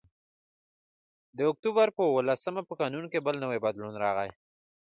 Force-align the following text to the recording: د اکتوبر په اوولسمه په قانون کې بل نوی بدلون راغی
د 1.37 1.39
اکتوبر 1.51 1.87
په 1.97 2.01
اوولسمه 2.09 2.61
په 2.65 2.73
قانون 2.81 3.05
کې 3.11 3.19
بل 3.25 3.35
نوی 3.43 3.59
بدلون 3.65 3.93
راغی 4.03 4.29